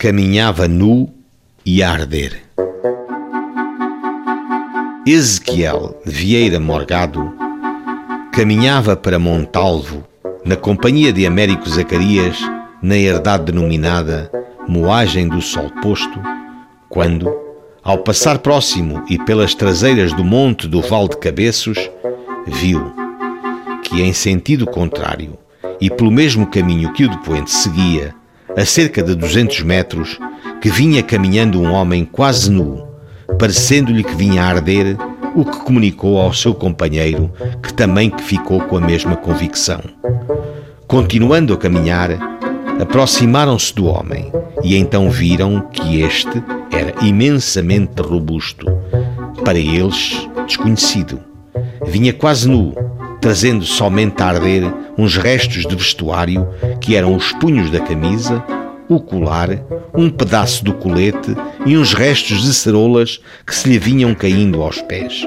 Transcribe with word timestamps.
caminhava 0.00 0.66
nu 0.66 1.10
e 1.62 1.82
a 1.82 1.92
arder. 1.92 2.42
Ezequiel 5.06 6.00
Vieira 6.06 6.58
Morgado 6.58 7.30
caminhava 8.32 8.96
para 8.96 9.18
Montalvo, 9.18 10.02
na 10.42 10.56
companhia 10.56 11.12
de 11.12 11.26
Américo 11.26 11.68
Zacarias, 11.68 12.38
na 12.80 12.96
herdade 12.96 13.52
denominada 13.52 14.32
Moagem 14.66 15.28
do 15.28 15.42
Sol 15.42 15.70
Posto, 15.82 16.18
quando, 16.88 17.30
ao 17.82 17.98
passar 17.98 18.38
próximo 18.38 19.04
e 19.06 19.18
pelas 19.18 19.54
traseiras 19.54 20.14
do 20.14 20.24
monte 20.24 20.66
do 20.66 20.80
Val 20.80 21.08
de 21.08 21.18
Cabeços, 21.18 21.90
viu 22.46 22.90
que, 23.82 24.00
em 24.00 24.14
sentido 24.14 24.64
contrário 24.64 25.36
e 25.78 25.90
pelo 25.90 26.10
mesmo 26.10 26.46
caminho 26.46 26.90
que 26.94 27.04
o 27.04 27.10
depoente 27.10 27.50
seguia, 27.50 28.18
a 28.56 28.64
cerca 28.64 29.02
de 29.02 29.14
200 29.14 29.62
metros, 29.62 30.18
que 30.60 30.68
vinha 30.68 31.02
caminhando 31.02 31.60
um 31.60 31.72
homem 31.72 32.04
quase 32.04 32.50
nu, 32.50 32.86
parecendo-lhe 33.38 34.04
que 34.04 34.14
vinha 34.14 34.42
a 34.42 34.48
arder, 34.48 34.96
o 35.34 35.44
que 35.44 35.58
comunicou 35.58 36.18
ao 36.18 36.34
seu 36.34 36.54
companheiro, 36.54 37.30
que 37.62 37.72
também 37.72 38.12
ficou 38.18 38.60
com 38.62 38.76
a 38.76 38.80
mesma 38.80 39.16
convicção. 39.16 39.80
Continuando 40.86 41.54
a 41.54 41.56
caminhar, 41.56 42.10
aproximaram-se 42.80 43.74
do 43.74 43.86
homem 43.86 44.32
e 44.62 44.76
então 44.76 45.08
viram 45.08 45.60
que 45.72 46.00
este 46.00 46.42
era 46.72 46.92
imensamente 47.04 48.02
robusto, 48.02 48.66
para 49.44 49.58
eles 49.58 50.28
desconhecido. 50.46 51.20
Vinha 51.86 52.12
quase 52.12 52.48
nu, 52.48 52.74
trazendo 53.20 53.64
somente 53.64 54.22
a 54.22 54.26
arder 54.26 54.72
uns 54.96 55.16
restos 55.16 55.66
de 55.66 55.74
vestuário 55.74 56.48
que 56.80 56.96
eram 56.96 57.14
os 57.14 57.32
punhos 57.32 57.70
da 57.70 57.80
camisa, 57.80 58.42
o 58.88 59.00
colar, 59.00 59.50
um 59.94 60.10
pedaço 60.10 60.64
do 60.64 60.74
colete 60.74 61.36
e 61.64 61.76
uns 61.76 61.92
restos 61.92 62.42
de 62.42 62.52
cerolas 62.52 63.20
que 63.46 63.54
se 63.54 63.68
lhe 63.68 63.78
vinham 63.78 64.14
caindo 64.14 64.62
aos 64.62 64.80
pés. 64.82 65.26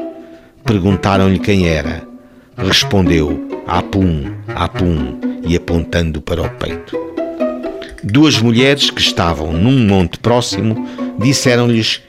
Perguntaram-lhe 0.66 1.40
quem 1.40 1.68
era. 1.68 2.04
Respondeu: 2.58 3.48
Apum, 3.66 4.32
Apum, 4.54 5.20
e 5.46 5.56
apontando 5.56 6.22
para 6.22 6.42
o 6.42 6.50
peito. 6.50 6.98
Duas 8.04 8.40
mulheres 8.40 8.90
que 8.90 9.02
estavam 9.02 9.54
num 9.54 9.88
monte 9.88 10.20
próximo 10.20 10.88
disseram-lhes 11.20 12.02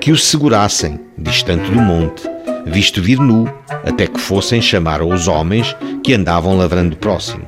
que 0.00 0.12
o 0.12 0.16
segurassem, 0.16 1.00
distante 1.18 1.70
do 1.70 1.80
monte, 1.80 2.22
visto 2.66 3.02
vir 3.02 3.18
nu, 3.18 3.48
até 3.84 4.06
que 4.06 4.20
fossem 4.20 4.60
chamar 4.60 5.02
os 5.02 5.28
homens 5.28 5.76
que 6.02 6.14
andavam 6.14 6.56
lavrando 6.56 6.96
próximo. 6.96 7.46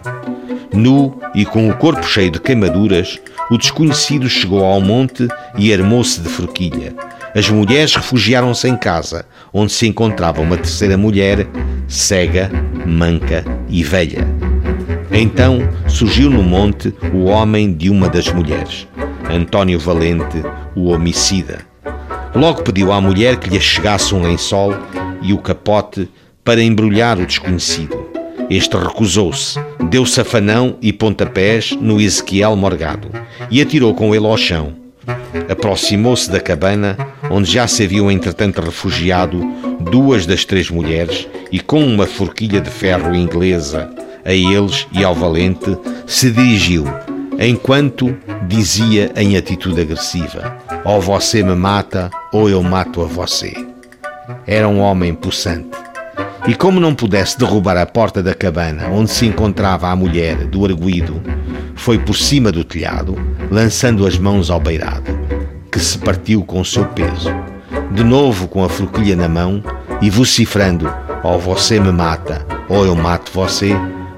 Nu 0.72 1.18
e 1.34 1.44
com 1.44 1.68
o 1.68 1.76
corpo 1.76 2.04
cheio 2.04 2.30
de 2.30 2.40
queimaduras, 2.40 3.20
o 3.50 3.56
desconhecido 3.56 4.28
chegou 4.28 4.64
ao 4.64 4.80
monte 4.80 5.28
e 5.56 5.72
armou-se 5.72 6.20
de 6.20 6.28
forquilha. 6.28 6.94
As 7.34 7.48
mulheres 7.48 7.94
refugiaram-se 7.94 8.68
em 8.68 8.76
casa, 8.76 9.26
onde 9.52 9.72
se 9.72 9.86
encontrava 9.86 10.40
uma 10.40 10.56
terceira 10.56 10.96
mulher, 10.96 11.46
cega, 11.88 12.50
manca 12.86 13.44
e 13.68 13.82
velha. 13.82 14.26
Então 15.10 15.58
surgiu 15.88 16.30
no 16.30 16.42
monte 16.42 16.94
o 17.12 17.24
homem 17.24 17.72
de 17.72 17.90
uma 17.90 18.08
das 18.08 18.28
mulheres, 18.28 18.88
António 19.30 19.78
Valente, 19.78 20.42
o 20.74 20.90
homicida. 20.90 21.60
Logo 22.34 22.62
pediu 22.62 22.90
à 22.90 23.00
mulher 23.00 23.36
que 23.36 23.48
lhe 23.48 23.60
chegasse 23.60 24.12
um 24.14 24.22
lençol 24.22 24.74
e 25.24 25.32
o 25.32 25.38
capote 25.38 26.08
para 26.44 26.62
embrulhar 26.62 27.18
o 27.18 27.26
desconhecido. 27.26 28.06
Este 28.50 28.76
recusou-se, 28.76 29.58
deu 29.88 30.04
safanão 30.04 30.76
e 30.82 30.92
pontapés 30.92 31.72
no 31.72 32.00
Ezequiel 32.00 32.54
Morgado 32.54 33.08
e 33.50 33.60
atirou 33.60 33.94
com 33.94 34.14
ele 34.14 34.26
ao 34.26 34.36
chão. 34.36 34.74
Aproximou-se 35.48 36.30
da 36.30 36.40
cabana, 36.40 36.96
onde 37.30 37.50
já 37.50 37.66
se 37.66 37.84
haviam 37.84 38.10
entretanto 38.10 38.60
refugiado 38.60 39.40
duas 39.90 40.26
das 40.26 40.44
três 40.44 40.70
mulheres, 40.70 41.26
e 41.50 41.60
com 41.60 41.84
uma 41.84 42.06
forquilha 42.06 42.60
de 42.60 42.70
ferro 42.70 43.14
inglesa 43.14 43.90
a 44.24 44.32
eles 44.32 44.86
e 44.92 45.04
ao 45.04 45.14
valente, 45.14 45.76
se 46.06 46.30
dirigiu, 46.30 46.84
enquanto 47.38 48.16
dizia 48.46 49.12
em 49.16 49.36
atitude 49.36 49.80
agressiva: 49.80 50.56
Ou 50.84 51.00
você 51.00 51.42
me 51.42 51.54
mata, 51.54 52.10
ou 52.32 52.48
eu 52.48 52.62
mato 52.62 53.02
a 53.02 53.06
você. 53.06 53.73
Era 54.46 54.68
um 54.68 54.80
homem 54.80 55.14
possante 55.14 55.84
e 56.46 56.54
como 56.54 56.78
não 56.78 56.94
pudesse 56.94 57.38
derrubar 57.38 57.76
a 57.78 57.86
porta 57.86 58.22
da 58.22 58.34
cabana 58.34 58.88
onde 58.88 59.10
se 59.10 59.24
encontrava 59.24 59.88
a 59.88 59.96
mulher 59.96 60.36
do 60.46 60.64
arguído, 60.64 61.22
foi 61.74 61.98
por 61.98 62.14
cima 62.14 62.52
do 62.52 62.62
telhado, 62.62 63.16
lançando 63.50 64.06
as 64.06 64.18
mãos 64.18 64.50
ao 64.50 64.60
beirado, 64.60 65.18
que 65.72 65.80
se 65.80 65.96
partiu 65.98 66.44
com 66.44 66.60
o 66.60 66.64
seu 66.64 66.84
peso. 66.86 67.30
De 67.92 68.04
novo 68.04 68.46
com 68.46 68.62
a 68.62 68.68
forquilha 68.68 69.16
na 69.16 69.28
mão 69.28 69.62
e 70.02 70.10
vociferando: 70.10 70.92
Ou 71.22 71.38
você 71.38 71.80
me 71.80 71.90
mata, 71.90 72.44
ou 72.68 72.84
eu 72.84 72.94
mato 72.94 73.32
você, 73.32 73.70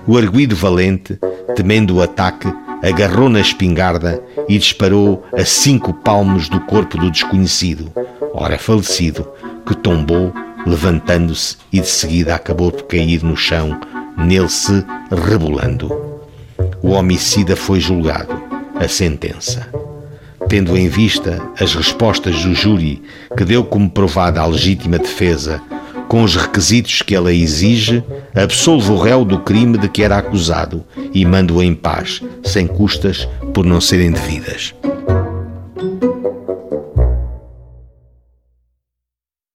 o 0.04 0.18
arguído 0.18 0.56
valente, 0.56 1.18
temendo 1.54 1.96
o 1.96 2.02
ataque, 2.02 2.52
agarrou 2.82 3.28
na 3.28 3.40
espingarda 3.40 4.20
e 4.48 4.58
disparou 4.58 5.24
a 5.32 5.44
cinco 5.44 5.92
palmos 5.92 6.48
do 6.48 6.60
corpo 6.60 6.98
do 6.98 7.10
desconhecido, 7.10 7.92
ora 8.36 8.58
falecido, 8.58 9.26
que 9.66 9.74
tombou 9.74 10.32
levantando-se 10.66 11.56
e 11.72 11.80
de 11.80 11.86
seguida 11.86 12.34
acabou 12.34 12.72
por 12.72 12.82
cair 12.84 13.22
no 13.22 13.36
chão, 13.36 13.80
nele 14.16 14.48
se 14.48 14.84
rebolando. 15.28 15.88
O 16.82 16.90
homicida 16.90 17.56
foi 17.56 17.80
julgado. 17.80 18.44
A 18.78 18.86
sentença. 18.88 19.66
Tendo 20.50 20.76
em 20.76 20.86
vista 20.86 21.40
as 21.58 21.74
respostas 21.74 22.44
do 22.44 22.54
júri 22.54 23.02
que 23.34 23.42
deu 23.42 23.64
como 23.64 23.88
provada 23.88 24.40
a 24.40 24.46
legítima 24.46 24.98
defesa, 24.98 25.62
com 26.08 26.22
os 26.22 26.36
requisitos 26.36 27.00
que 27.00 27.14
ela 27.14 27.32
exige, 27.32 28.04
absolve 28.34 28.92
o 28.92 28.98
réu 28.98 29.24
do 29.24 29.40
crime 29.40 29.78
de 29.78 29.88
que 29.88 30.02
era 30.02 30.18
acusado 30.18 30.84
e 31.14 31.24
manda-o 31.24 31.62
em 31.62 31.74
paz, 31.74 32.20
sem 32.44 32.66
custas 32.66 33.26
por 33.54 33.64
não 33.64 33.80
serem 33.80 34.12
devidas. 34.12 34.74